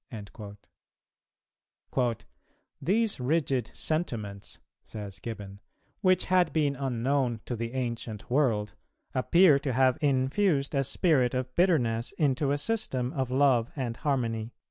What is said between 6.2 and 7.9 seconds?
had been unknown to the